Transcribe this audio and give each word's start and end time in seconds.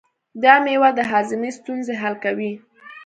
دا 0.43 0.53
مېوه 0.63 0.89
د 0.97 0.99
هاضمې 1.11 1.49
ستونزې 1.57 1.93
حل 2.01 2.15
کوي. 2.23 2.51